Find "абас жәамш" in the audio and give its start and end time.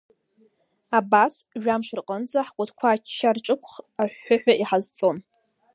0.97-1.87